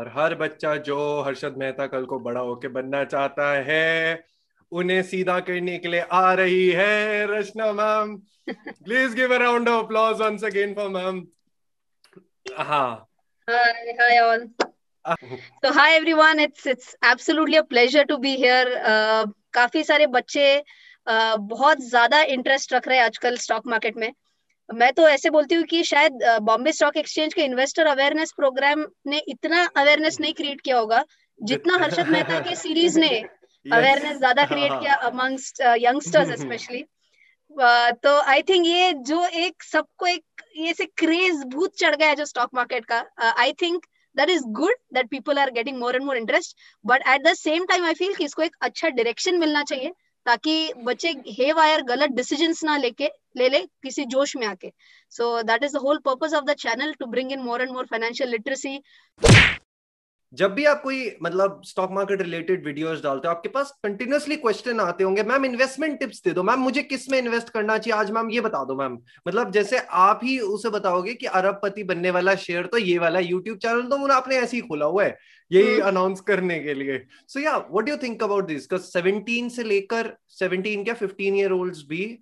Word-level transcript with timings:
और 0.00 0.08
हर 0.16 0.34
बच्चा 0.34 0.74
जो 0.84 0.98
हर्षद 1.22 1.56
मेहता 1.58 1.86
कल 1.86 2.04
को 2.10 2.18
बड़ा 2.18 2.40
होके 2.40 2.68
बनना 2.74 3.02
चाहता 3.04 3.48
है 3.64 4.24
उन्हें 4.72 5.02
सीधा 5.02 5.38
करने 5.48 5.76
के 5.78 5.88
लिए 5.88 6.00
आ 6.12 6.32
रही 6.34 6.68
है 6.70 7.26
Rachna 7.30 7.72
ma'am 7.72 8.14
please 8.48 9.14
give 9.16 9.34
a 9.34 9.38
round 9.38 9.68
of 9.68 9.84
applause 9.84 10.20
once 10.20 10.44
again 10.44 10.74
for 10.74 10.88
ma'am 10.88 11.26
हाँ 12.58 13.06
Hi, 13.48 13.92
hi 13.98 14.16
all. 14.22 14.42
So 15.64 15.72
hi 15.72 15.86
everyone. 15.94 16.40
It's 16.40 16.66
it's 16.66 16.90
absolutely 17.02 17.56
a 17.56 17.64
pleasure 17.64 18.04
to 18.04 18.18
be 18.18 18.34
here. 18.36 18.66
Uh, 18.86 19.26
काफ़ी 19.54 19.82
सारे 19.84 20.06
बच्चे 20.16 20.46
uh, 21.06 21.36
बहुत 21.52 21.80
ज़्यादा 21.84 22.22
इंटरेस्ट 22.34 22.72
रख 22.72 22.88
रहे 22.88 22.98
हैं 22.98 23.04
आजकल 23.04 23.36
स्टॉक 23.36 23.66
मार्केट 23.66 23.96
में 23.96 24.12
मैं 24.70 24.92
तो 24.92 25.08
ऐसे 25.08 25.30
बोलती 25.30 25.54
हूँ 25.54 25.64
कि 25.64 25.82
शायद 25.84 26.18
बॉम्बे 26.42 26.72
स्टॉक 26.72 26.96
एक्सचेंज 26.96 27.34
के 27.34 27.42
इन्वेस्टर 27.42 27.86
अवेयरनेस 27.86 28.32
प्रोग्राम 28.32 28.84
ने 29.06 29.18
इतना 29.28 29.64
अवेयरनेस 29.76 30.20
नहीं 30.20 30.32
क्रिएट 30.32 30.60
किया 30.60 30.78
होगा 30.78 31.04
जितना 31.40 31.76
हर्षद 31.78 32.08
मेहता 32.08 32.38
के 32.40 32.54
सीरीज़ 32.56 32.98
ने 33.00 33.08
अवेयरनेस 33.72 34.16
ज़्यादा 34.18 34.44
क्रिएट 34.46 34.72
किया 34.72 34.94
अमंगस्ट 35.06 35.60
यंगस्टर्स 35.78 36.40
स्पेशली 36.40 36.84
तो 38.02 38.18
आई 38.22 38.42
थिंक 38.42 38.66
ये 38.66 38.92
जो 39.04 39.24
एक 39.38 39.62
सबको 39.62 40.06
एक 40.06 40.42
ये 40.56 40.72
से 40.72 40.84
क्रेज 40.96 41.42
भूत 41.54 41.74
चढ़ 41.76 41.96
गया 41.96 42.08
है 42.08 42.16
जो 42.16 42.24
स्टॉक 42.24 42.50
मार्केट 42.54 42.84
का 42.84 43.04
I 43.38 43.52
think 43.62 43.86
that 44.16 44.30
is 44.30 44.44
good 44.54 44.74
that 44.94 45.08
people 45.10 45.38
are 45.38 45.50
getting 45.50 45.78
more 45.78 45.96
and 45.96 46.04
more 46.04 46.16
interest 46.16 46.56
but 46.84 47.02
at 47.08 47.22
the 47.22 47.32
same 47.36 47.64
time 47.66 47.84
I 47.86 47.94
feel 47.94 48.14
कि 48.14 48.24
इसको 48.24 48.42
एक 48.42 48.56
अच्छा 48.60 48.88
डायरेक्शन 48.90 49.38
मिलना 49.38 49.62
चाहिए 49.64 49.92
ताकि 50.26 50.72
बच्चे 50.84 51.14
हे 51.30 51.52
वायर 51.52 51.82
गलत 51.84 52.10
डिसीज़न 52.12 52.54
ना 52.64 52.76
लेके 52.76 53.08
ले 53.36 53.48
ले 53.48 53.60
किसी 53.82 54.04
जोश 54.04 54.36
में 54.36 54.46
आके। 54.46 54.72
So 55.10 55.42
that 55.42 55.64
is 55.64 55.72
the 55.72 55.76
whole 55.76 55.98
purpose 55.98 56.34
of 56.34 56.44
the 56.44 56.54
channel 56.54 56.92
to 56.92 57.06
bring 57.06 57.32
in 57.32 57.40
more 57.40 57.62
and 57.62 57.70
more 57.70 57.84
financial 57.84 58.30
literacy 58.30 58.80
जब 60.32 60.52
भी 60.52 60.64
आप 60.64 60.82
कोई 60.82 61.16
मतलब 61.22 61.62
स्टॉक 61.64 61.90
मार्केट 61.90 62.20
रिलेटेड 62.22 62.66
वीडियोस 62.66 63.02
डालते 63.02 63.28
हो 63.28 63.34
आपके 63.34 63.48
पास 63.48 63.70
कंटिन्यूसली 63.82 64.36
क्वेश्चन 64.36 64.80
आते 64.80 65.04
होंगे 65.04 65.22
मैम 65.22 65.44
इन्वेस्टमेंट 65.44 65.98
टिप्स 66.00 66.22
दे 66.22 66.30
दो 66.30 66.42
मैम 66.42 66.58
मुझे 66.58 66.82
किसमें 66.82 67.18
इन्वेस्ट 67.18 67.50
करना 67.50 67.78
चाहिए? 67.78 67.98
आज 68.00 68.10
मैम 68.10 68.30
ये 68.30 68.40
बता 68.40 68.64
दो 68.64 68.74
मैम। 68.74 68.98
मतलब 69.28 69.50
जैसे 69.50 69.78
आप 69.78 70.20
ही 70.22 70.38
उसे 70.38 70.70
बताओगे 70.70 71.14
कि 71.14 71.26
अरबपति 71.26 71.84
बनने 71.84 72.10
वाला 72.10 72.34
शेयर 72.34 72.66
तो 72.66 72.78
ये 72.78 72.98
वाला 72.98 73.18
यूट्यूब 73.18 73.58
चैनल 73.58 73.82
तो 73.82 74.12
आपने 74.12 74.36
ऐसे 74.36 74.56
ही 74.56 74.60
खोला 74.60 74.86
हुआ 74.86 75.04
है 75.04 75.18
यही 75.52 75.80
अनाउंस 75.80 76.18
हम्म। 76.18 76.26
करने 76.26 76.60
के 76.60 76.74
लिए। 76.74 77.06
सो 77.28 77.40
या 77.40 77.56
what 77.56 77.84
do 77.84 77.92
you 77.92 77.96
think 77.96 78.22
about 78.22 78.46
this 78.46 78.68
17 78.72 79.48
से 79.48 79.62
लेकर 79.62 80.16
17 80.40 80.84
क्या 80.84 80.94
15 80.94 81.36
ईयर 81.36 81.52
ओल्ड्स 81.52 81.84
भी 81.88 82.18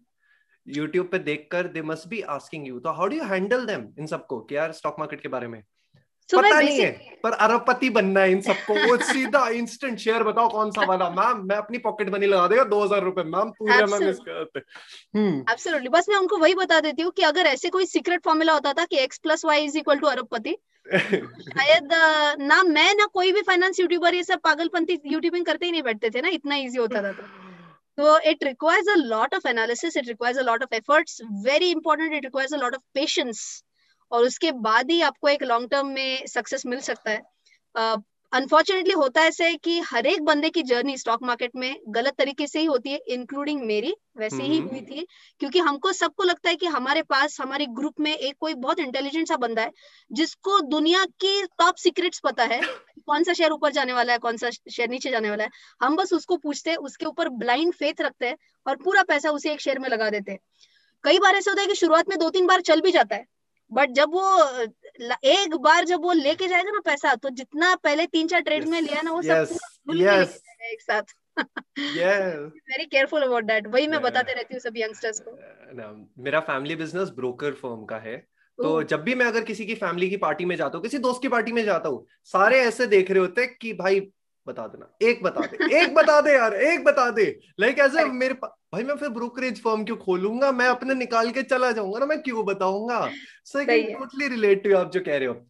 यूट्यूब 0.76 1.08
पे 1.08 1.18
देखकर 1.20 1.66
they 1.68 1.82
must 1.84 2.08
be 2.08 2.20
asking 2.30 2.68
you 2.68 2.78
तो 2.80 2.92
how 2.92 3.06
do 3.08 3.16
you 3.16 3.24
handle 3.24 3.66
them 3.66 3.88
इन 3.98 4.06
सबको? 4.06 4.40
कि 4.40 4.56
यार 4.56 4.72
स्टॉक 4.72 4.96
मार्केट 4.98 5.20
के 5.20 5.28
बारे 5.28 5.48
में? 5.48 5.62
So 6.28 6.38
पता 6.38 6.60
नहीं 6.60 6.80
है 6.80 7.18
पर 7.22 7.32
अरबपति 7.34 7.88
बनना 7.90 8.20
है 8.20 8.32
इन 8.32 8.40
सबको। 8.40 8.74
वो 8.78 8.96
सीधा 9.02 9.46
इंस्टेंट 9.58 9.98
शेयर 9.98 10.22
बताओ 10.24 10.48
कौन 10.48 10.70
सा 10.70 10.84
वाला। 10.86 11.08
मैम 11.10 11.40
मैं 11.48 11.56
अपनी 11.56 11.78
पॉकेट 11.78 12.10
मनी 12.12 12.26
लगा 12.26 12.46
देगा 12.48 12.64
दो 12.64 12.82
हज़ार 12.84 13.02
रुपए। 13.02 13.22
मैम 13.26 13.50
पूरे 13.58 13.84
मैम 13.86 14.02
एब्सोल्युटली 15.50 15.88
बस 15.88 16.08
मैं 16.08 16.16
उनको 16.16 16.38
वही 16.38 16.54
बता 16.54 16.80
देती 16.80 17.02
हूँ 17.02 17.12
कि 17.12 17.22
अगर 17.22 17.46
ऐसे 17.46 17.68
कोई 17.70 17.86
सीक्रेट 17.86 18.24
फॉर्मूला 18.24 18.52
होता 18.52 18.72
था 18.72 18.84
कि 18.84 18.98
X 18.98 19.18
plus 19.18 19.44
Y 19.44 19.64
is 19.64 19.78
equal 19.78 19.98
to 19.98 20.06
अरबपति 20.06 20.56
शायद 20.94 21.88
ना 22.42 22.62
मैं 22.64 22.94
ना 22.94 23.06
कोई 23.14 23.32
भी 23.32 23.42
फाइनेंस 23.42 23.80
यूट्यूबर 23.80 24.14
ये 24.14 24.22
सब 24.24 24.40
पागलपंती 24.44 25.00
यूट्यूबिंग 25.06 25.44
करते 25.46 25.66
ही 25.66 25.72
नहीं 25.72 25.82
बैठते 25.82 26.10
थे 26.10 26.20
ना 26.20 26.28
इतना 26.34 26.56
इजी 26.56 26.78
होता 26.78 27.02
था 27.02 27.12
तो। 27.12 27.47
It 27.98 28.44
requires 28.44 28.88
a 28.88 28.94
lot 28.94 29.34
of 29.34 29.48
analysis 29.48 29.96
it 29.96 30.08
requires 30.08 30.38
a 30.38 30.42
lot 30.42 30.62
of 30.62 30.74
efforts 30.74 31.20
very 31.22 31.70
important 31.70 32.14
it 32.14 32.24
requires 32.24 32.54
a 32.54 32.56
lot 32.56 32.74
of 32.74 32.82
patience 32.94 33.64
और 34.12 34.24
उसके 34.24 34.52
बाद 34.52 34.90
ही 34.90 35.00
आपको 35.00 35.28
एक 35.28 35.42
लॉन्ग 35.42 35.70
टर्म 35.70 35.86
में 35.86 36.26
सक्सेस 36.26 36.66
मिल 36.66 36.80
सकता 36.80 37.10
है। 37.10 37.22
अनफॉर्चुनेटली 38.32 38.94
uh, 38.94 38.98
होता 38.98 39.20
है 39.20 39.28
ऐसे 39.28 39.54
कि 39.54 39.80
हर 39.80 40.06
एक 40.06 40.22
बंदे 40.22 40.50
की 40.50 40.62
जर्नी 40.62 40.98
स्टॉक 40.98 41.22
मार्केट 41.22 41.50
में 41.56 41.76
गलत 41.88 42.14
तरीके 42.18 42.46
से 42.46 42.60
ही 42.60 42.64
होती 42.64 42.90
है 42.90 42.98
इंक्लूडिंग 43.08 43.60
मेरी 43.60 43.94
वैसे 44.18 44.42
ही 44.42 44.58
हुई 44.58 44.80
थी। 44.80 45.06
क्योंकि 45.40 45.58
हमको 45.58 45.92
सबको 45.92 46.24
लगता 46.24 46.50
है 46.50 46.56
कि 46.56 46.66
हमारे 46.66 47.02
पास 47.02 47.40
हमारे 47.40 47.66
ग्रुप 47.66 47.94
में 48.00 48.16
एक 48.16 48.34
कोई 48.40 48.54
बहुत 48.54 48.78
इंटेलिजेंट 48.78 49.28
सा 49.28 49.36
बंदा 49.36 49.62
है 49.62 49.72
जिसको 50.12 50.60
दुनिया 50.60 51.04
की 51.04 51.42
टॉप 51.42 51.76
सीक्रेट्स 51.76 52.20
पता 52.20 52.44
है 52.44 52.60
कौन 53.08 53.24
सा 53.24 53.32
शेयर 53.32 53.52
ऊपर 53.52 53.72
जाने 53.72 53.92
वाला 53.92 54.12
है 54.12 54.18
कौन 54.20 54.36
सा 54.36 54.50
शेयर 54.50 54.88
नीचे 54.90 55.10
जाने 55.10 55.30
वाला 55.30 55.44
है? 55.44 55.50
हम 55.80 55.96
बस 55.96 56.12
उसको 56.12 56.36
पूछते 56.38 56.70
हैं 56.70 56.76
उसके 56.80 57.06
ऊपर 57.06 57.28
ब्लाइंड 57.38 57.72
फेथ 57.74 58.00
रखते 58.00 58.26
हैं 58.26 58.36
और 58.66 58.76
पूरा 58.84 59.02
पैसा 59.04 59.30
उसे 59.30 59.52
एक 59.52 59.60
शेयर 59.60 59.78
में 59.78 59.88
लगा 59.88 60.10
देते 60.10 60.32
हैं। 60.32 60.38
कई 61.04 61.18
बार 61.18 61.36
ऐसा 61.36 61.50
होता 61.50 61.62
है 61.62 61.66
कि 61.68 61.74
शुरुआत 61.76 62.08
में 62.08 62.18
दो 62.18 62.30
तीन 62.30 62.46
बार 62.46 62.60
चल 62.62 62.80
भी 62.80 62.90
जाता 62.92 63.16
है 63.16 63.26
बट 63.72 63.90
जब 63.92 64.12
वो 64.12 64.22
एक 65.26 65.54
बार 65.56 65.84
जब 65.84 66.02
वो 66.02 66.12
लेके 66.14 66.46
जाएगा 66.48 66.70
ना 66.70 66.80
पैसा 66.84 67.14
तो 67.14 67.30
जितना 67.32 67.74
पहले 67.74 68.06
तीन 68.06 68.28
चार 68.28 68.40
ट्रेड 68.40 68.62
yes, 68.62 68.70
में 68.70 68.80
लिया 68.80 69.02
ना 69.02 69.10
वो 69.10 69.22
सब 69.22 69.46
yes, 69.90 70.08
yes. 70.20 70.30
एक 70.62 70.82
साथ। 70.82 71.14
वेरी 71.38 72.84
केयरफुल 72.84 73.22
अबाउट 73.22 73.44
दैट 73.44 73.66
वही 73.66 73.86
मैं 73.88 74.00
बताते 74.02 74.32
रहती 74.32 74.54
हूँ 74.54 74.60
सब 74.60 74.76
यंगस्टर्स 74.76 75.20
को। 75.20 75.30
मेरा 76.22 76.40
फैमिली 76.40 76.76
बिज़नेस 76.76 77.10
ब्रोकर 77.16 77.52
फर्म 77.54 77.84
का 77.84 77.98
है। 77.98 78.16
तो 78.62 78.82
जब 78.82 79.02
भी 79.02 79.14
मैं 79.14 79.26
अगर 79.26 79.44
किसी 79.44 79.66
की 79.66 79.74
फैमिली 79.74 80.10
की 80.10 80.16
पार्टी 80.16 80.44
में 80.44 80.56
जाता 80.56 80.78
हूँ 80.78 80.82
किसी 80.82 80.98
दोस्त 80.98 81.22
की 81.22 81.28
पार्टी 81.28 81.52
में 81.52 81.64
जाता 81.64 81.88
हूँ 81.88 82.06
सारे 82.24 82.60
ऐसे 82.60 82.86
देख 82.86 83.10
रहे 83.10 83.20
होते 83.20 83.42
हैं 83.42 83.56
कि 83.60 83.72
भाई 83.72 84.00
बता 84.46 84.66
देना 84.66 84.96
एक 85.02 85.22
बता 85.22 85.40
दे 85.40 85.80
एक 85.82 85.94
बता 85.94 86.20
दे 86.20 86.32
यार 86.32 86.54
एक 86.54 86.84
बता 86.84 87.10
दे। 87.10 87.40
लाइक 87.60 87.78
एज 87.78 87.94
मेरे 87.94 88.34
भाई 88.34 88.82
मैं 88.82 88.96
फिर 88.96 89.08
ब्रोकरेज 89.08 89.62
फर्म 89.62 89.84
क्यों 89.84 89.96
खोलूँगा? 89.96 90.52
मैं 90.52 90.66
अपने 90.66 90.94
निकाल 90.94 91.30
के 91.30 91.42
चला 91.42 91.72
जाऊँगा 91.72 91.98
ना 91.98 92.06
मैं 92.06 92.22
क्यों 92.22 92.44
बताऊँगा? 92.44 93.10
सो 93.44 93.64
टोटली 93.64 94.28
रिलेट 94.28 94.64
टू 94.64 94.76
आप 94.76 94.90
जो 94.92 95.00
कह 95.00 95.16
रहे 95.16 95.28
हो। 95.28 95.46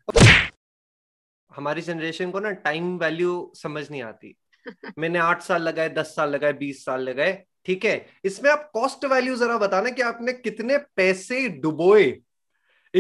हमारी 1.56 1.82
जनरेशन 1.82 2.30
को 2.30 2.40
ना 2.40 2.50
टाइम 2.50 2.98
वैल्यू 2.98 3.52
समझ 3.54 3.90
नहीं 3.90 4.02
आती। 4.02 4.36
मैंने 4.98 5.18
आठ 5.18 5.42
साल 5.42 5.62
लगाए 5.62 5.88
दस 5.88 6.14
साल 6.16 6.30
लगाए 6.30 6.52
बीस 6.52 6.84
साल 6.84 7.02
लगाए 7.02 7.44
ठीक 7.64 7.84
है? 7.84 8.06
इसमें 8.24 8.50
आप 8.50 8.70
कॉस्ट 8.74 9.04
वैल्यू 9.04 9.36
जरा 9.36 9.58
बताना 9.58 9.90
कि 9.90 10.02
आपने 10.02 10.32
कितने 10.32 10.78
पैसे 10.78 11.48
डुबोए। 11.48 12.20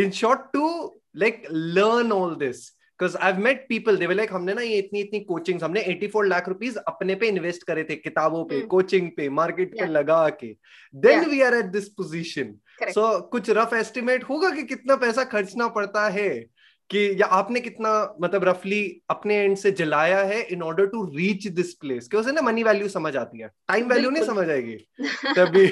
In 0.02 0.10
short 0.10 0.40
to 0.52 0.94
like 1.16 1.42
learn 1.52 2.12
all 2.12 2.34
this 2.34 2.78
because 3.00 3.16
I 3.16 3.32
met 3.32 3.66
people 3.68 3.96
they 3.96 4.14
like 4.14 4.32
हमने 4.32 4.54
ना 4.54 4.62
ये 4.62 4.78
इतनी 4.78 5.00
इतनी 5.00 5.20
कोचिंग 5.20 5.62
हमने 5.62 5.82
84 5.82 6.24
लाख 6.24 6.48
रुपीस 6.48 6.76
अपने 6.76 7.14
पे 7.14 7.28
इन्वेस्ट 7.28 7.62
करे 7.62 7.84
थे 7.84 7.94
किताबों 7.94 8.44
पे 8.44 8.60
कोचिंग 8.60 9.06
hmm. 9.06 9.16
पे 9.16 9.28
मार्केट 9.28 9.72
पे 9.72 9.86
लगा 9.86 10.28
के। 10.28 10.56
Then 10.94 11.24
we 11.24 11.42
are 11.42 11.54
at 11.54 11.64
this 11.64 11.88
position 11.88 12.54
so 12.82 13.20
कुछ 13.20 13.50
रफ 13.50 13.74
एस्टिमेट 13.74 14.24
होगा 14.24 14.50
कि 14.50 14.62
कितना 14.62 14.96
पैसा 14.96 15.24
खर्चना 15.24 15.68
पड़ता 15.68 16.08
है? 16.08 16.46
कि 16.90 17.16
या 17.20 17.26
आपने 17.26 17.60
कितना 17.60 18.16
मतलब 18.20 18.44
रफली 18.44 19.02
अपने 19.10 19.36
एंड 19.36 19.56
से 19.56 19.70
जलाया 19.70 20.18
है 20.18 20.42
in 20.42 20.62
order 20.62 20.86
to 20.86 21.04
reach 21.16 21.46
this 21.46 21.74
place 21.74 22.08
क्योंकि 22.08 22.32
ना 22.32 22.42
मनी 22.42 22.62
वैल्यू 22.62 22.88
समझ 22.88 23.16
आती 23.16 23.38
है। 23.38 23.48
टाइम 23.48 23.88
वैल्यू 23.88 24.10
नहीं 24.10 24.24
समझ 24.24 24.50
आएगी। 24.50 24.76
तभी 25.38 25.68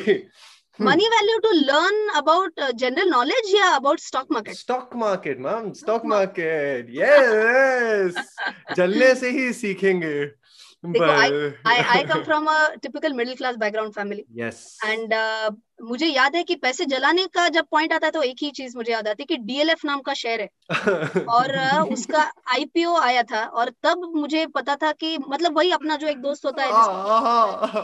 money 0.79 1.07
value 1.09 1.39
to 1.39 1.51
learn 1.53 2.09
about 2.17 2.61
general 2.81 3.09
knowledge 3.11 3.55
या 3.55 3.69
about 3.75 4.01
stock 4.01 4.33
market 4.33 4.55
stock 4.55 4.91
market 4.97 5.39
ma'am 5.41 5.73
stock 5.75 6.05
market 6.07 6.91
yes 6.97 8.37
जलने 8.77 9.15
से 9.15 9.31
ही 9.39 9.53
सीखेंगे 9.53 10.19
देखो 10.93 11.05
I, 11.05 11.77
I 11.77 11.99
I 11.99 12.05
come 12.05 12.25
from 12.29 12.49
a 12.49 12.59
typical 12.83 13.15
middle 13.15 13.37
class 13.37 13.57
background 13.57 13.95
family. 13.95 14.25
Yes. 14.35 14.79
Uh, 14.85 15.51
मुझे 15.83 16.07
याद 16.07 16.37
है 16.37 16.43
कि 16.43 16.55
पैसे 16.55 16.85
जलाने 16.85 17.27
का 17.27 17.49
जब 17.49 17.67
पॉइंट 17.71 17.93
आता 17.93 18.07
है 18.07 18.11
तो 18.11 18.23
एक 18.23 18.37
ही 18.43 18.51
चीज़ 18.51 18.77
मुझे 18.77 18.93
याद 18.93 19.09
आती 19.09 19.23
है 19.23 19.27
कि 19.27 19.37
डीएलएफ 19.37 19.85
नाम 19.85 20.01
का 20.01 20.15
शेयर 20.15 20.41
है। 20.41 20.49
और 21.29 21.59
उसका 21.93 22.33
आईपीओ 22.53 22.95
आया 22.97 23.23
था 23.23 23.45
और 23.45 23.71
तब 23.83 24.13
मुझे 24.17 24.47
पता 24.47 24.77
था 24.77 24.93
कि 24.93 25.19
मतलब 25.19 25.57
वही 25.57 25.71
अपना 25.71 25.97
जो 25.97 26.07
एक 26.07 26.19
दोस्त 26.19 26.47
होता 26.47 26.63
है 26.63 26.71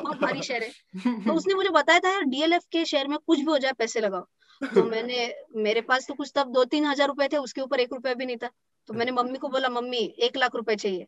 बहुत 0.02 0.20
भारी 0.20 0.42
शेयर 0.42 0.62
है। 0.62 1.24
तो 1.24 1.32
उसने 1.32 1.54
मुझे 1.54 1.68
बताया 1.68 1.98
था 1.98 2.12
यार 2.12 2.22
डीएलएफ 2.22 2.62
के 2.72 2.84
शेयर 2.84 3.08
में 3.08 3.18
कुछ 3.26 3.38
भी 3.38 3.44
हो 3.44 3.58
जाए 3.58 3.72
पैसे 3.72 4.00
लगाओ। 4.00 4.26
तो 4.74 4.82
मैंने 4.90 5.34
मेरे 5.56 5.80
पास 5.80 6.06
तो 6.08 6.14
कुछ 6.14 6.32
तब 6.34 6.52
दो 6.52 6.64
तीन 6.64 6.84
हज़ार 6.86 7.08
रुपए 7.08 7.28
थे 7.28 7.36
उसके 7.36 7.60
ऊपर 7.60 7.80
एक 7.80 7.92
रुपया 7.92 8.14
भी 8.14 8.26
नहीं 8.26 8.36
था। 8.36 8.50
तो 8.86 8.94
मैंने 8.94 9.12
मम्मी 9.12 9.38
को 9.38 9.48
बोला 9.48 9.68
मम्मी 9.68 10.14
एक 10.18 10.36
लाख 10.36 10.56
रुपए 10.56 10.76
चाहिए। 10.76 11.06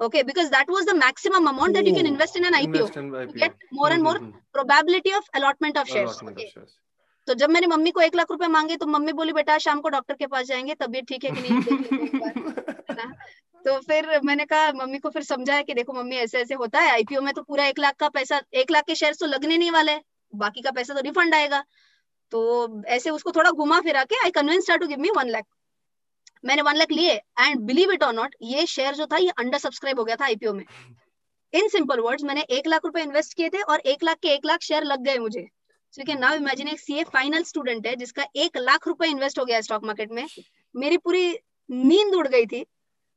Okay 0.00 0.22
because 0.22 0.50
that 0.50 0.68
was 0.68 0.86
the 0.86 0.94
maximum 0.94 1.46
amount 1.46 1.74
that 1.74 1.86
you 1.86 1.94
can 1.94 2.06
invest 2.06 2.36
in 2.36 2.44
an 2.44 2.54
IPO, 2.54 2.96
in 2.96 3.10
IPO. 3.10 3.32
to 3.32 3.38
get 3.38 3.54
more 3.72 3.90
and 3.90 4.02
more 4.02 4.14
mm-hmm. 4.14 4.30
probability 4.52 5.12
of 5.12 5.24
allotment 5.34 5.76
of 5.76 5.88
shares 5.88 6.12
allotment 6.12 6.38
okay. 6.38 6.46
of 6.46 6.54
shares. 6.54 6.76
तो 7.28 7.34
जब 7.34 7.50
मैंने 7.50 7.66
mummy 7.66 7.90
को 7.90 8.00
एक 8.00 8.14
लाख 8.16 8.30
रुपए 8.30 8.46
मांगे 8.48 8.76
तो 8.76 8.86
mummy 8.86 9.12
बोली 9.12 9.32
बेटा 9.32 9.56
शाम 9.64 9.80
को 9.80 9.88
डॉक्टर 9.88 10.14
के 10.14 10.26
पास 10.26 10.46
जाएँगे 10.46 10.74
तबीयत 10.74 11.04
ठीक 11.08 11.24
है 11.24 11.30
कि 11.30 11.40
नहीं 11.40 11.60
तो 13.64 13.78
फिर 13.80 14.08
मैंने 14.24 14.44
कहा 14.44 14.72
मम्मी 14.76 14.98
को 14.98 15.10
फिर 15.10 15.22
समझाया 15.22 15.62
कि 15.62 15.74
देखो 15.74 15.92
मम्मी 15.92 16.16
ऐसे 16.16 16.38
ऐसे 16.38 16.54
होता 16.54 16.80
है 16.80 16.90
आईपीओ 16.92 17.20
में 17.20 17.32
तो 17.34 17.42
पूरा 17.42 17.66
एक 17.66 17.78
लाख 17.78 17.96
का 18.00 18.08
पैसा 18.08 18.40
एक 18.54 18.70
लाख 18.70 18.84
के 18.84 18.94
शेयर 18.94 19.14
तो 19.20 19.26
लगने 19.26 19.58
नहीं 19.58 19.70
वाले 19.70 19.96
बाकी 20.34 20.62
का 20.62 20.70
पैसा 20.70 20.94
तो 20.94 21.00
रिफंड 21.00 21.34
आएगा 21.34 21.64
तो 22.32 22.42
ऐसे 22.86 23.10
उसको 23.10 23.32
थोड़ा 23.32 23.50
घुमा 23.50 23.80
फिरा 23.80 24.04
के 24.04 24.16
I 24.24 24.30
convince 24.30 24.70
to 24.70 24.86
give 24.86 24.98
me 24.98 25.10
one 25.16 25.28
lakh 25.28 25.44
मैंने 26.44 26.62
वन 26.62 26.76
लाख 26.76 26.92
लिए 26.92 27.12
एंड 27.12 27.60
बिलीव 27.60 27.92
इट 27.92 28.02
और 28.02 28.14
नॉट 28.14 28.34
ये 28.42 28.66
शेयर 28.68 28.94
जो 28.94 29.06
था, 29.06 29.16
ये 29.16 29.30
अंडर 29.30 29.58
सब्सक्राइब 29.58 29.98
हो 29.98 30.04
गया 30.04 30.16
था 30.16 30.24
आईपीओ 30.24 30.52
में। 30.52 30.64
इन 31.52 31.68
सिंपल 31.68 32.00
वर्ड्स 32.00 32.24
मैंने 32.24 32.42
एक 32.50 32.66
लाख 32.66 32.84
रुपए 32.84 33.02
इन्वेस्ट 33.02 33.34
किए 33.34 33.48
थे 33.48 33.62
और 33.62 33.80
एक 33.82 34.04
लाख 34.04 34.18
के 34.22 34.28
एक 34.28 34.46
लाख 34.46 34.62
शेयर 34.62 34.84
लग 34.84 35.04
गए 35.04 35.18
मुझे। 35.18 35.46
सो 35.94 36.04
कैन 36.06 36.18
नाउ 36.18 36.34
इमेजिन 36.36 36.68
एक 36.68 36.80
सीए 36.80 37.04
फाइनल 37.04 37.42
स्टूडेंट 37.44 37.86
है, 37.86 37.94
जिसका 37.96 38.24
एक 38.36 38.56
लाख 38.58 38.86
रुपए 38.88 39.06
इन्वेस्ट 39.08 39.38
हो 39.38 39.44
गया 39.44 39.60
स्टॉक 39.60 39.84
मार्केट 39.84 40.12
में। 40.12 40.26
मेरी 40.74 40.96
पूरी 40.98 41.38
नींद 41.68 42.14
उड़ 42.14 42.26
गई 42.28 42.46
थी। 42.46 42.64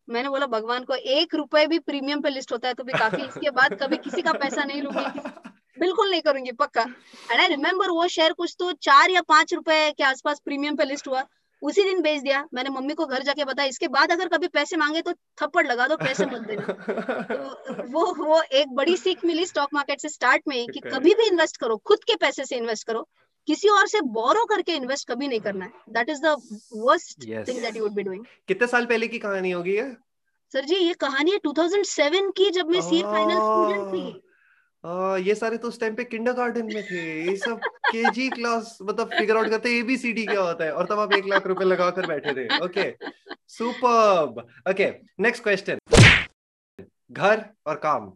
मैंने 0.08 0.30
बोला, 0.30 0.46
भगवान 0.48 0.84
को 0.84 0.96
एक 0.96 1.36
रुपए 1.36 1.66
भी 1.68 1.80
प्रीमियम 1.82 2.22
पे 2.22 2.30
लिस्ट 2.30 2.52
होता 2.52 2.68
है 2.68 2.74
तो 2.74 2.84
भी 2.84 2.94
काफ़ी 2.94 3.24
इसके 3.24 3.50
बाद 3.52 3.74
कभी 3.82 3.98
किसी 4.00 4.22
का 4.22 4.34
पैसा 4.34 4.64
नहीं 4.64 4.82
लूँगी। 4.82 5.50
बिल्कुल 5.80 6.10
नहीं 6.10 6.22
करूँगी, 6.22 6.52
पक्का। 6.54 6.82
एंड 6.82 7.40
आई 7.40 7.48
रिमेम्बर 7.48 7.90
वो 7.90 8.08
शेयर 8.08 8.34
कुछ 8.34 8.56
तो 8.60 8.72
चार 8.82 9.12
या 9.12 9.22
पाँच 9.28 9.54
रुपए 9.54 9.92
के 9.92 10.04
आसपास 10.04 10.42
प्रीमियम 10.46 10.76
पे 10.76 10.86
लिस्ट 10.86 11.08
हुआ। 11.08 11.24
उसी 11.64 11.84
दिन 11.84 12.02
बेच 12.02 12.22
दिया। 12.22 12.44
मैंने 12.54 12.70
मम्मी 12.70 12.94
को 12.94 13.06
घर 13.06 13.24
जाके 13.24 13.46
बताया। 13.46 13.70
इसके 13.70 13.88
बाद 13.88 14.12
अगर 14.12 14.28
कभी 14.28 14.48
पैसे 14.54 14.78
मांगे 14.78 15.02
तो 15.02 15.14
थप्पड़ 15.42 15.66
लगा 15.68 15.88
दो 15.88 15.96
पैसे 15.98 16.26
मत 16.26 16.48
देना। 16.48 16.74
तो 17.30 17.84
वो 17.92 18.06
वो 18.16 18.42
एक 18.42 18.74
बड़ी 18.76 18.96
सीख 18.98 19.26
मिली 19.26 19.46
स्टॉक 19.46 19.70
मार्केट 19.74 20.02
से 20.02 20.10
स्टार्ट 20.10 20.48
में 20.48 20.68
कि 20.68 20.80
कभी 20.80 21.14
भी 21.14 21.28
इन्वेस्ट 21.28 21.58
करो 21.58 21.78
खुद 21.86 22.04
के 22.04 22.16
पैसे 22.16 22.46
से 22.46 22.56
इन्वेस्ट 22.56 22.88
करो। 22.88 23.08
किसी 23.48 23.70
और 23.70 23.88
से 23.88 24.02
बोरो 24.12 24.46
करके 24.46 24.76
इन्वेस्ट 24.76 25.10
कभी 25.12 25.28
नहीं 25.28 25.40
करना 25.40 25.66
है। 25.66 25.72
That 25.90 26.10
is 26.10 26.22
the 26.22 26.36
worst 26.76 27.24
thing 27.48 27.62
that 27.62 27.76
you 27.78 27.84
would 27.84 27.94
be 27.94 28.04
doing 28.04 28.26
कितने 28.48 28.68
साल 28.68 28.86
पहले 28.86 29.08
की 29.08 29.20
कहानी 29.20 29.52
होगी 29.52 29.76
ये? 29.76 29.90
सर 30.54 30.66
जी 30.66 30.76
ये 30.76 30.94
कहानी 31.00 31.32
है 31.32 31.38
2007 31.38 32.32
की 32.38 32.50
जब 32.52 32.70
मैं 32.70 32.82
सी 32.82 33.02
फाइनल 33.04 33.36
स्टूडेंट 33.36 33.94
थी। 33.94 34.33
आ, 34.84 35.18
ये 35.18 35.34
सारे 35.36 35.58
तो 35.58 35.68
उस 35.68 35.80
टाइम 35.80 35.96
पे 35.96 36.04
किंडरगार्टन 36.04 36.66
में 36.66 36.84
थे। 36.84 37.02
ये 37.26 37.36
सब 37.38 37.60
केजी 37.86 38.30
क्लास 38.30 38.78
मतलब 38.82 39.10
फिगर 39.10 39.38
आउट 39.38 39.50
करते 39.50 39.78
एबीसीडी 39.78 40.26
क्या 40.26 40.42
होता 40.42 40.66
है? 40.66 40.72
और 40.72 40.86
तब 40.86 41.00
आप 41.00 41.14
एक 41.14 41.26
लाख 41.28 41.48
रुपए 41.48 41.66
लगा 41.66 41.90
कर 41.92 42.08
बैठे 42.08 42.34
थे। 42.36 42.48
Okay 42.66 42.90
super 43.50 44.72
okay 44.72 44.90
next 45.24 45.44
question 45.44 45.80
घर 47.12 47.46
और 47.68 47.76
काम। 47.84 48.12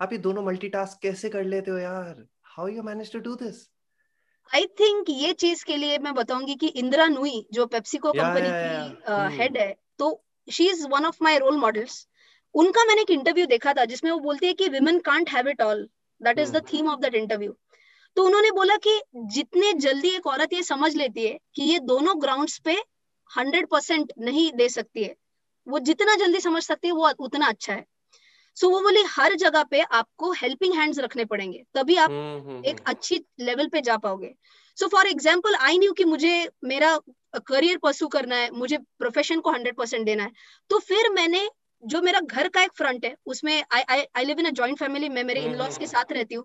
आप 0.00 0.12
ये 0.12 0.18
दोनों 0.18 0.42
मल्टीटास्क 0.44 0.98
कैसे 1.02 1.28
कर 1.28 1.44
लेते 1.44 1.70
हो 1.70 1.78
यार? 1.78 2.24
How 2.56 2.68
you 2.68 2.82
manage 2.82 3.12
to 3.12 3.18
do 3.20 3.34
this 3.36 3.68
I 4.50 4.66
think 4.80 5.10
ये 5.10 5.32
चीज़ 5.34 5.64
के 5.64 5.76
लिए 5.76 5.98
मैं 5.98 6.14
बताऊँगी 6.14 6.54
कि 6.54 6.66
इंदिरा 6.80 7.06
नुई 7.08 7.46
जो 7.52 7.66
पेप्सिको 7.66 8.12
कंपनी 8.12 8.48
की 8.48 9.36
हेड 9.36 9.56
है 9.58 9.74
तो 9.98 10.10
she 10.48 10.68
is 10.70 10.86
one 10.88 11.06
of 11.06 11.16
my 11.22 11.38
role 11.38 11.56
models 11.58 12.06
उनका 12.54 12.84
मैंने 12.86 13.00
एक 13.02 13.10
इंटरव्यू 13.10 13.46
देखा 13.46 13.72
था 13.74 13.84
जिसमें 13.84 14.10
वो 14.10 14.18
बोलती 14.20 14.46
है 14.46 14.52
कि 14.52 14.68
women 14.70 14.98
can't 15.06 15.30
have 15.30 15.48
it 15.48 15.62
all 15.62 15.88
that 16.20 16.38
is 16.38 16.52
the 16.52 16.64
theme 16.72 16.88
of 16.88 17.00
that 17.00 17.14
interview 17.14 17.56
तो 18.16 18.24
उन्होंने 18.24 18.50
बोला 18.50 18.76
कि 18.76 19.00
जितने 19.32 19.72
जल्दी 19.72 20.08
एक 20.08 20.26
औरत 20.26 20.52
ये 20.52 20.62
समझ 20.62 20.94
लेती 20.94 21.26
है 21.26 21.38
कि 21.54 21.62
ये 21.62 21.78
दोनों 21.78 22.20
ग्राउंड्स 22.22 22.58
पे 22.58 22.76
हंड्रेड 23.30 23.66
परसेंट 23.66 24.12
नहीं 24.18 24.50
दे 24.52 24.68
सकती 24.68 25.04
है 25.04 25.14
वो 25.66 25.78
जितना 25.78 26.14
जल्दी 26.14 26.40
समझ 26.40 26.62
सकती 26.62 26.88
है 26.88 26.94
वो 26.94 27.10
उतना 27.18 27.46
अच्छा 27.46 27.72
है। 27.72 27.84
सो 28.56 28.66
so, 28.66 28.72
वो 28.72 28.80
बोली 28.80 29.02
हर 29.08 29.34
जगह 29.34 29.62
पे 29.62 29.80
आपको 29.80 30.30
हेल्पिंग 30.32 30.74
हैंड्स 30.74 30.98
रखने 30.98 31.24
पड़ेंगे 31.24 31.62
तभी 31.74 31.96
आप 31.96 32.10
हम्म, 32.10 32.48
हम्म, 32.48 32.64
एक 32.64 32.76
हम्म। 32.76 32.90
अच्छी 32.90 33.20
लेवल 33.40 33.66
पे 33.68 33.80
जा 33.80 33.96
पाओगे। 33.96 34.34
So 34.78 34.88
for 34.88 35.06
example 35.06 35.54
I 35.54 35.78
knew 35.78 35.92
कि 35.92 36.04
मुझे 36.04 36.48
मेरा 36.64 36.96
करियर 37.46 37.78
परसू 37.78 38.08
करना 38.08 38.36
है 38.36 38.50
मुझे 38.50 38.78
प्रोफेशन 38.98 39.40
को 39.40 39.50
हंड्रेड 39.50 39.76
परसेंट 39.76 40.06
देना 40.06 40.22
है। 40.22 40.32
तो 40.70 40.78
फिर 40.78 41.10
मैंने 41.12 41.48
जो 41.82 42.00
मेरा 42.02 42.20
घर 42.22 42.48
का 42.48 42.62
एक 42.62 42.72
फ्रंट 42.76 43.04
है 43.04 43.14
उसमें 43.26 43.54
I 43.72 43.82
I 43.90 44.04
I 44.16 44.24
live 44.24 44.40
in 44.40 44.46
a 44.46 44.50
joint 44.52 44.78
family 44.78 45.08
मैं 45.08 45.24
मेरे 45.24 45.40
इन 45.40 45.54
लॉज 45.54 45.76
के 45.78 45.86
साथ 45.86 46.12
रहती 46.12 46.34
हूँ। 46.34 46.44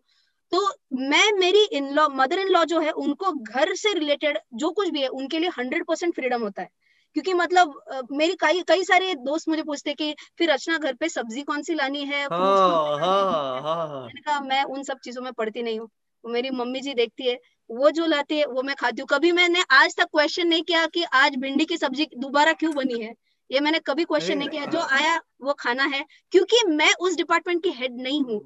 तो 0.52 0.62
मैं 1.10 1.32
मेरी 1.34 1.64
in 1.74 1.90
law 1.94 2.08
mother 2.12 2.40
in 2.40 2.50
law 2.50 2.64
जो 2.66 2.80
है 2.80 2.92
उनको 3.00 3.32
घर 3.34 3.74
से 3.76 3.94
रिलेटेड 3.94 4.38
जो 4.56 4.70
कुछ 4.72 4.90
भी 4.90 5.02
है 5.02 5.08
उनके 5.10 5.40
लिए 5.40 5.50
हंड्रेड 5.60 5.86
परसेंट 5.86 6.14
फ्रीडम 6.16 6.42
होता 6.42 6.62
है। 6.62 6.70
क्योंकि 7.16 7.34
मतलब 7.34 8.08
मेरी 8.12 8.36
कई 8.42 8.62
कई 8.68 8.84
सारे 8.84 9.14
दोस्त 9.22 9.50
मुझे 9.50 9.64
पूछते 9.64 9.94
कि 9.94 10.14
फिर 10.38 10.52
रचना 10.52 10.78
घर 10.78 10.94
पे 10.94 11.10
सब्ज़ी 11.10 11.42
कौन 11.44 11.62
सी 11.62 11.74
लानी 11.74 12.04
है? 12.06 12.24
हाँ, 12.24 13.00
हाँ, 13.00 13.62
हाँ, 13.62 14.02
मैंने 14.02 14.22
कहा 14.22 14.40
मैं 14.42 14.64
उन 14.66 14.84
सब 14.84 15.00
चीज़ों 15.04 15.22
में 15.22 15.32
पढ़ती 15.34 15.64
नहीं 15.64 15.80
हूँ। 15.80 15.90
मेरी 16.24 16.50
मम्मी 16.52 16.80
जी 16.82 16.94
देखती 16.94 17.28
है 17.28 17.38
वो 17.70 17.90
जो 17.92 18.06
लाती 18.06 18.38
है 18.40 18.46
वो 18.48 18.62
मैं 18.64 18.76
खाती 18.76 19.02
हूँ। 19.02 19.08
कभी 19.10 19.32
मैंने 19.32 19.64
आज 19.72 19.96
तक 19.98 20.08
क्वेश्चन 20.12 20.48
नहीं 20.48 20.64
किया 20.64 20.86
कि 20.88 21.04
आज 21.16 21.36
भिंडी 21.38 21.66
की 21.66 21.78
सब्ज़ी 21.78 22.08
दोबारा 22.18 22.54
क्यों 22.54 22.74
बनी 22.76 23.00
है? 23.02 23.14
ये 23.52 23.60
मैंने 23.60 23.80
कभी 23.88 24.04
क्वेश्चन 24.06 24.38
नहीं 24.38 24.50
किया 24.50 24.66
जो 24.74 24.80
आया 24.98 25.20
वो 25.42 25.54
खाना 25.60 25.84
है 25.94 26.06
क्योंकि 26.32 26.64
मैं 26.68 26.94
उस 27.02 27.16
डिपार्टमेंट 27.18 27.64
की 27.64 27.72
हेड 27.80 28.00
नहीं 28.02 28.22
हूँ। 28.24 28.40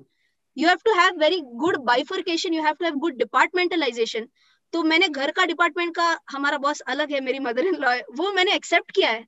You 0.58 0.68
have 0.68 0.78
to 0.86 0.94
have 0.94 1.20
very 1.20 1.40
good 1.64 1.78
bifurcation 1.86 2.54
you 2.54 2.64
have 2.64 2.74
to 2.74 2.86
have 2.86 2.96
good 3.06 3.18
departmentalisation 3.18 4.28
तो 4.74 4.84
मैंने 4.84 5.08
घर 5.10 5.32
का 5.32 5.46
डिपार्टमेंट 5.46 5.96
का 5.96 6.18
हमारा 6.32 6.58
बॉस 6.58 6.82
अलग 6.94 7.12
है 7.12 7.22
मेरी 7.22 7.40
मदर 7.40 7.68
इन 7.68 7.76
लॉ 7.82 7.96
वो 8.18 8.32
मैंने 8.34 8.54
एक्सेप्ट 8.56 8.92
किया 8.92 9.10
है। 9.10 9.26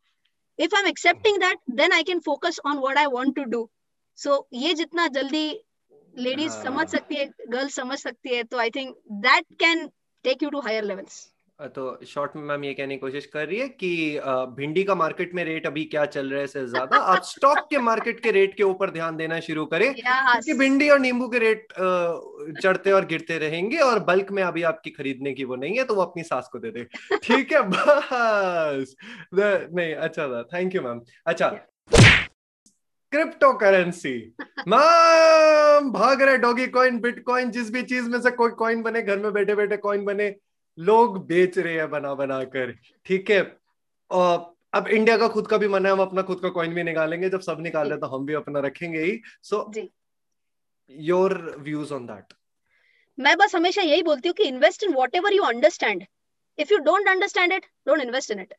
If 0.60 0.76
I 0.76 0.82
am 0.82 0.88
accepting 0.88 1.38
that 1.40 1.60
then 1.72 1.92
I 1.94 2.04
can 2.04 2.20
focus 2.26 2.60
on 2.66 2.78
what 2.78 2.98
I 2.98 3.06
want 3.12 3.36
to 3.36 3.44
do 3.52 3.70
so 4.18 4.48
ये 4.54 4.74
जितना 4.74 5.08
जल्दी 5.10 5.48
लेडीज़ 6.16 6.52
हाँ. 6.52 6.64
समझ 6.64 6.88
सकती 6.90 7.16
है 7.16 7.26
गर्ल्स 7.50 7.76
समझ 7.76 7.98
सकती 8.00 8.36
है 8.36 8.44
तो 8.44 8.58
I 8.58 8.70
think 8.76 8.96
that 9.26 9.46
can 9.60 9.88
take 10.26 10.44
you 10.44 10.50
to 10.50 10.60
higher 10.62 10.84
levels 10.84 11.26
तो 11.60 12.06
शॉर्ट 12.08 12.32
में 12.36 12.44
मैम 12.44 12.64
ये 12.64 12.74
कहने 12.74 12.96
की 12.96 13.00
कोशिश 13.00 13.26
कर 13.26 13.48
रही 13.48 13.60
है 13.60 13.68
कि 13.68 14.20
भिंडी 14.58 14.84
का 14.84 14.96
मार्केट 14.96 15.34
में 15.36 15.44
रेट 15.46 15.66
अभी 15.68 15.84
क्या 15.84 16.06
चल 16.06 16.30
रहा 16.30 16.40
है 16.42 16.48
से 16.48 16.66
ज़्यादा? 16.68 16.98
आप 16.98 17.24
स्टॉक 17.24 17.58
के 17.70 17.78
मार्केट 17.78 18.20
के 18.20 18.32
रेट 18.32 18.56
के 18.58 18.64
ऊपर 18.64 18.92
ध्यान 18.92 19.16
देना 19.18 19.40
शुरू 19.40 19.66
करें 19.66 19.94
क्योंकि 19.98 20.54
भिंडी 20.54 20.90
और 20.90 21.00
नींबू 21.00 21.28
के 21.28 21.40
रेट 21.40 21.74
चढ़ते 22.62 22.92
और 22.92 23.06
गिरते 23.06 23.38
रहेंगे 23.38 23.78
और 23.78 24.00
बल्क 24.04 24.32
में 24.32 24.44
अभी 24.44 24.64
आपकी 24.64 24.90
खरीदने 24.90 25.34
की 25.34 25.44
वो 25.44 25.56
नहीं 25.56 25.78
है 25.78 25.84
तो 25.84 25.96
वो 25.96 26.02
अपनी 26.02 26.24
सास 26.24 26.50
को 26.52 26.60
दे 26.60 26.72
दे। 26.72 26.84
ठीक 27.24 27.54
है? 27.54 27.62
बस। 27.62 28.96
नहीं 29.34 29.94
अच्छा 29.94 30.28
था। 30.28 30.44
थैंक 30.44 30.76
यू 30.76 30.82
मैम 30.82 31.02
अच्छा। 31.26 31.50
क्रिप्टो 33.12 33.54
करेंसी 33.54 34.36
मैम 34.68 35.92
भाग 35.92 36.22
रहे 36.22 36.38
डॉगी 36.38 36.68
कॉइन 36.68 37.00
बिटकॉइन 37.00 37.52
जिस 37.52 37.72
भी 37.72 37.82
चीज़ 37.82 38.10
में 38.10 38.20
से 38.22 38.32
कोई 38.32 38.52
कॉइन 38.52 38.82
बने 38.82 39.02
घर 39.02 39.20
में 39.20 39.32
बैठे 39.34 39.56
बैठे 39.56 39.78
कॉइन 39.78 40.04
बने 40.06 40.36
लोग 40.78 41.26
बेच 41.28 41.58
रहे 41.58 41.74
हैं 41.74 41.90
बना 41.90 42.14
बना 42.16 42.44
कर 42.46 42.76
ठीक 43.06 43.30
है? 43.32 43.42
और 44.12 44.56
अब 44.74 44.88
इंडिया 44.90 45.18
का 45.18 45.28
खुद 45.30 45.48
का 45.48 45.58
भी 45.58 45.68
मन 45.68 45.86
है 45.86 45.92
हम 45.92 46.02
अपना 46.02 46.22
खुद 46.24 46.40
का 46.42 46.50
कॉइन 46.52 46.74
भी 46.74 46.84
निकालेंगे। 46.84 47.30
जब 47.30 47.42
सब 47.42 47.62
निकाल 47.62 47.90
रहे 47.90 48.00
तो 48.00 48.08
हम 48.08 48.26
भी 48.26 48.34
अपना 48.36 48.60
रखेंगे 48.62 49.00
ही। 49.02 49.20
So 49.44 49.72
your 50.92 51.34
views 51.60 51.94
on 51.94 52.06
that 52.06 52.34
मैं 53.18 53.36
बस 53.38 53.56
हमेशा 53.56 53.82
यही 53.82 54.04
बोलती 54.04 54.30
हूँ 54.30 54.36
कि 54.36 54.44
invest 54.46 54.84
in 54.84 54.94
whatever 55.16 55.34
you 55.34 55.44
understand 55.46 56.06
if 56.58 56.74
you 56.74 56.78
don't 56.86 57.10
understand 57.10 57.54
it 57.54 57.66
don't 57.88 58.02
invest 58.02 58.32
in 58.32 58.40
it 58.40 58.54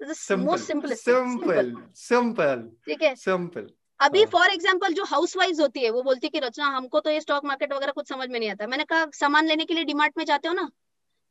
simple 0.00 0.56
simple 0.56 1.74
simple 1.96 2.62
ठीक 2.86 3.02
है? 3.02 3.14
सिंपल 3.16 3.68
अभी 4.00 4.24
फॉर 4.26 4.42
हाँ। 4.42 4.54
एग्ज़ाम्पल 4.54 4.92
जो 4.94 5.04
हाउस 5.04 5.36
वाइज 5.36 5.60
होती 5.60 5.84
है 5.84 5.90
वो 5.90 6.02
बोलती 6.02 6.26
है 6.26 6.30
कि 6.30 6.40
रचना 6.40 6.66
हमको 6.70 7.00
तो 7.00 7.10
ये 7.10 7.20
स्टॉक 7.20 7.44
मार्केट 7.44 7.72
वगैरह 7.72 7.92
कुछ 7.92 8.08
समझ 8.08 8.28
में 8.28 8.38
नहीं 8.38 8.50
आता। 8.50 8.66
मैंने 8.66 8.84
कहा 8.84 9.06
सामान 9.14 9.46
लेने 9.46 9.64
के 9.64 9.74
लिए 9.74 9.84
डिमार्ट 9.84 10.18
में 10.18 10.24
जाते 10.24 10.48
हो 10.48 10.54
ना? 10.54 10.68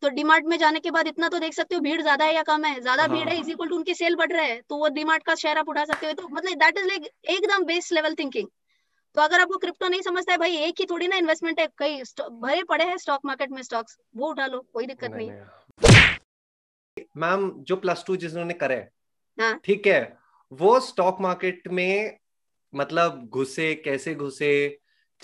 तो 0.01 0.09
डीमार्ट 0.11 0.45
में 0.45 0.57
जाने 0.57 0.79
के 0.79 0.91
बाद 0.91 1.07
इतना 1.07 1.29
तो 1.29 1.39
देख 1.39 1.53
सकते 1.53 1.75
हो 1.75 1.81
भीड़ 1.81 2.01
ज़्यादा 2.01 2.25
है 2.25 2.33
या 2.35 2.41
कम 2.43 2.65
है। 2.65 2.79
ज़्यादा 2.81 3.07
भीड़ 3.07 3.27
है 3.29 3.39
इज़ 3.39 3.49
इक्वल 3.51 3.69
टू 3.69 3.75
उनके 3.75 3.93
सेल 3.93 4.15
बढ़ 4.15 4.31
रहे 4.31 4.45
हैं 4.45 4.61
तो 4.69 4.77
वो 4.77 4.89
डीमार्ट 4.95 5.23
का 5.23 5.35
शेयर 5.35 5.57
आप 5.57 5.69
उठा 5.69 5.85
सकते 5.85 6.07
हो। 6.07 6.13
तो 6.13 6.27
मतलब 6.29 6.57
दैट 6.59 6.77
इज़ 6.77 6.85
लाइक 6.87 7.09
एकदम 7.29 7.63
बेस 7.65 7.91
लेवल 7.91 8.15
थिंकिंग 8.19 8.47
तो 9.15 9.21
अगर 9.21 9.41
आपको 9.41 9.57
क्रिप्टो 9.57 9.87
नहीं 9.87 10.01
समझता 10.01 10.31
है 10.31 10.37
भाई 10.37 10.55
एक 10.59 10.79
ही 10.79 10.85
थोड़ी 10.85 11.07
ना 11.07 11.15
इन्वेस्टमेंट 11.15 11.59
है 11.59 11.67
कई 11.77 12.01
भरे 12.21 12.63
पड़े 12.69 12.85
हैं 12.85 12.97
स्टॉक 12.97 13.25
मार्केट 13.25 13.51
में 13.51 13.61
स्टॉक्स 13.61 13.97
वो 14.15 14.29
उठा 14.29 14.45
लो 14.45 14.59
कोई 14.73 14.85
दिक्कत 14.85 15.11
नहीं, 15.11 15.29
नहीं। 15.29 17.05
मैम 17.17 17.49
जो 17.59 17.75
प्लस 17.75 18.03
टू 18.07 18.15
जिन्होंने 18.15 18.53
करे 18.53 18.75
हाँ। 19.37 19.59
ठीक 19.63 19.87
है 19.87 20.17
वो 20.51 20.79
स्टॉक 20.79 21.21
मार्केट 21.21 21.67
में 21.67 22.17
मतलब 22.73 23.27
घुसे 23.29 23.73
कैसे 23.75 24.15
घुसे 24.15 24.51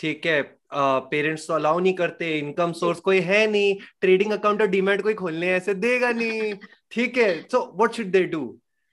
ठीक 0.02 0.26
है 0.26 0.42
पेरेंट्स 0.74 1.48
तो 1.48 1.54
अलाउ 1.54 1.80
नहीं 1.80 1.94
करते 1.94 2.32
इनकम 2.38 2.72
सोर्स 2.74 3.00
कोई 3.00 3.20
है 3.22 3.46
नहीं 3.48 3.76
ट्रेडिंग 4.02 4.32
अकाउंट 4.32 4.62
और 4.62 4.68
डीमेट 4.68 5.02
कोई 5.02 5.14
खोलने 5.14 5.50
ऐसे 5.54 5.74
देगा 5.76 6.12
नहीं 6.12 6.54
ठीक 6.92 7.18
है 7.18 7.30
so 7.44 7.60
what 7.76 7.94
should 7.94 8.12
they 8.12 8.24
do 8.26 8.42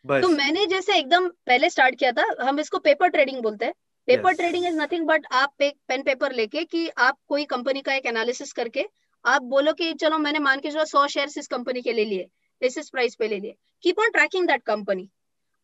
बस। 0.05 0.23
तो 0.23 0.29
मैंने 0.29 0.67
जैसे 0.67 0.99
एकदम 0.99 1.29
पहले 1.29 1.71
स्टार्ट 1.71 1.99
किया 1.99 2.13
था 2.13 2.25
हम 2.41 2.61
इसको 2.61 2.79
पेपर 2.79 3.09
ट्रेडिंग 3.09 3.43
बोलते 3.43 3.65
हैं। 3.65 3.75
Paper 4.09 4.33
trading 4.33 4.67
is 4.67 4.77
nothing 4.77 5.07
but 5.07 5.27
आप 5.33 5.63
एक 5.63 5.75
पेन 5.89 6.03
पेपर 6.03 6.33
लेके 6.33 6.65
कि 6.65 6.89
आप 6.99 7.19
कोई 7.29 7.45
कंपनी 7.45 7.81
का 7.81 7.95
एक 7.95 8.07
एनालिसिस 8.07 8.53
करके 8.53 8.85
आप 9.25 9.43
बोलो 9.45 9.73
कि 9.73 9.93
चलो 9.95 10.19
मैंने 10.19 10.39
मान 10.39 10.61
के 10.61 10.71
चलो 10.71 10.85
सौ 10.85 11.07
शेयर 11.07 11.39
इस 11.39 11.47
कंपनी 11.47 11.83
के 11.83 11.93
ले 11.93 12.05
लिए 12.05 12.29
इस 12.61 12.89
प्राइस 12.91 13.15
पे 13.15 13.29
ले 13.29 13.39
लिए। 13.39 13.55
Keep 13.85 13.99
on 13.99 14.11
tracking 14.11 14.47
that 14.47 14.63
company 14.63 15.09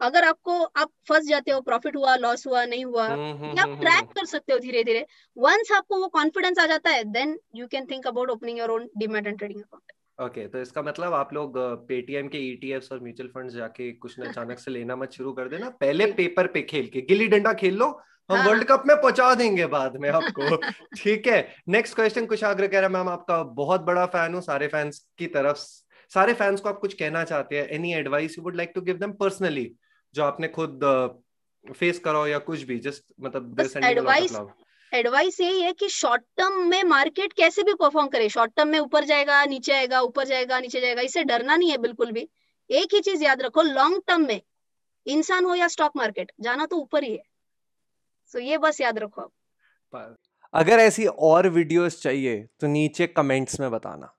अगर 0.01 0.25
आपको 0.25 0.63
आप 0.63 0.91
फंस 1.09 1.27
जाते 1.27 1.51
हो 1.51 1.61
प्रॉफिट 1.61 1.97
हुआ 1.97 2.15
लॉस 2.17 2.47
हुआ 2.47 2.65
नहीं 2.65 2.85
हुआ 2.85 3.07
हम्म, 3.07 3.33
हम्म, 3.35 3.59
आप 3.61 3.81
ट्रैक 3.81 3.95
हम्म, 3.95 4.13
कर 4.13 4.25
सकते 4.27 4.53
हो 4.53 4.59
धीरे 4.59 4.85
धीरे 4.85 5.07
वंस 5.37 5.73
आपको 5.73 6.01
वो 6.01 6.09
कॉन्फिडेंस 6.15 6.59
आ 6.59 6.67
जाता 6.67 6.91
है 6.91 7.05
then 7.13 7.39
you 7.55 7.67
can 7.67 7.87
think 7.91 8.07
about 8.07 8.31
opening 8.31 8.59
your 8.59 8.71
own 8.71 8.89
demat 8.99 9.27
and 9.27 9.39
trading 9.39 9.61
account 9.61 9.93
okay 10.21 10.41
okay, 10.41 10.53
तो 10.53 10.61
इसका 10.61 10.83
मतलब 10.83 11.15
आप 11.15 11.33
लोग 11.35 11.57
पेटीएम 11.89 12.29
के 12.29 12.39
ईटीएफ्स 12.49 12.93
और 12.93 13.01
म्यूचुअल 13.01 13.29
फंड्स 13.29 13.55
जाके 13.55 13.91
कुछ 13.95 14.19
न 14.21 14.25
अचानक 14.25 14.59
से 14.59 14.71
लेना 14.71 14.97
मत 14.97 15.13
शुरू 15.13 15.33
कर 15.33 15.49
देना। 15.49 15.69
पहले 15.81 16.07
पेपर 16.19 16.47
पे 16.47 16.63
खेल 16.63 16.87
के 16.87 17.01
गिल्ली 17.01 17.27
डंडा 17.29 17.53
खेल 17.53 17.77
लो 17.77 17.87
हम 18.31 18.37
हाँ. 18.37 18.47
वर्ल्ड 18.47 18.65
कप 18.65 18.83
में 18.87 18.97
पहुँचा 18.97 19.35
देंगे 19.35 19.67
बाद 19.67 19.97
में 19.97 20.09
आपको। 20.21 20.57
ठीक 20.97 21.27
है 21.27 21.41
नेक्स्ट 21.69 21.95
क्वेश्चन 21.95 22.27
कुछ 22.27 22.45
आग्रह 22.45 22.67
कह 22.67 22.81
रहा 22.81 22.89
मैम 22.89 23.09
आपका 23.09 23.43
बहुत 23.55 23.81
बड़ा 23.81 24.07
फ़ैन 24.07 24.35
हूँ 24.35 24.43
सारे 24.43 24.69
फैंस 24.69 24.99
की 25.19 25.27
तरफ़ 25.35 25.57
सारे 26.13 26.33
फैंस 26.35 26.61
को 26.61 26.69
आप 26.69 26.79
कुछ 26.79 26.95
कहना 26.95 27.25
चाहते 27.25 27.59
हैं 27.59 27.67
any 27.71 27.93
advice 27.95 28.39
you 28.39 28.45
would 28.45 28.57
like 28.57 28.73
to 28.75 28.81
give 28.83 28.99
them 28.99 29.13
personally 29.21 29.71
जो 30.15 30.25
आपने 30.25 30.49
खुद 30.49 30.81
फेस 31.65 31.99
करो 31.99 32.27
या 32.27 32.39
कुछ 32.39 32.63
भी 32.63 32.79
जस्ट 32.79 33.05
मतलब 33.21 33.61
एडवाइस 33.85 34.37
एडवाइस 34.93 35.41
यही 35.41 35.61
है 35.63 35.73
कि 35.73 35.89
शॉर्ट 35.89 36.23
टर्म 36.37 36.59
में 36.69 36.83
मार्केट 36.85 37.33
कैसे 37.33 37.63
भी 37.63 37.75
परफॉर्म 37.75 38.09
करे। 38.09 38.29
शॉर्ट 38.29 38.53
टर्म 38.57 38.69
में 38.69 38.79
ऊपर 38.79 39.05
जाएगा 39.05 39.45
नीचे 39.45 39.73
आएगा 39.73 40.01
ऊपर 40.01 40.25
जाएगा 40.25 40.61
नीचे 40.61 40.81
जाएगा 40.81 41.03
इसे 41.03 41.25
डरना 41.25 41.57
नहीं 41.57 41.71
है 41.71 41.79
बिल्कुल 41.79 42.13
भी। 42.13 42.29
एक 42.71 42.95
ही 42.95 43.01
चीज़ 43.01 43.25
याद 43.25 43.43
रखो 43.43 43.63
लॉन्ग 43.63 44.03
टर्म 44.07 44.27
में 44.27 44.41
इंसान 45.07 45.45
हो 45.45 45.55
या 45.55 45.69
स्टॉक 45.69 45.97
मार्केट 45.97 46.33
जाना 46.41 46.67
तो 46.67 46.77
ऊपर 46.77 47.05
ही 47.05 47.13
है। 47.13 47.23
सो 48.27 48.39
ये 48.39 48.59
बस 48.59 48.81
याद 48.81 48.99
रखो 48.99 49.23
आप। 49.23 50.17
अगर 50.55 50.79
ऐसी 50.79 51.07
और 51.07 51.49
वीडियोस 51.49 52.03
चाहिए 52.03 52.47
तो 52.61 52.67
नीचे 52.67 53.07
कमेंट्स 53.07 53.61
में 53.61 53.71
बताना। 53.71 54.15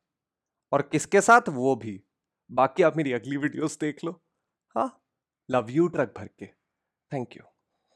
और 0.73 0.81
किसके 0.81 1.21
साथ? 1.21 1.49
वो 1.49 1.75
भी। 1.75 2.03
बाकी 2.51 2.83
आप 2.83 2.97
मेरी 2.97 3.13
अगली 3.13 3.37
वीडियोस 3.37 3.77
देख 3.79 4.03
लो। 4.03 4.21
हाँ? 4.75 5.04
लव 5.49 5.67
यू 5.69 5.87
ट्रक 5.87 6.13
भर 6.17 6.27
के। 6.27 6.45
Thank 7.11 7.37
you. 7.37 7.54